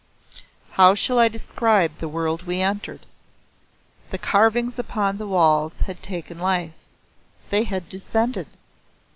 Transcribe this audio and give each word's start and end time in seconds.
How 0.71 0.95
shall 0.95 1.19
I 1.19 1.27
describe 1.27 1.99
the 1.99 2.07
world 2.07 2.41
we 2.47 2.59
entered? 2.59 3.01
The 4.09 4.17
carvings 4.17 4.79
upon 4.79 5.19
the 5.19 5.27
walls 5.27 5.81
had 5.81 6.01
taken 6.01 6.39
life 6.39 6.71
they 7.51 7.65
had 7.65 7.87
descended. 7.87 8.47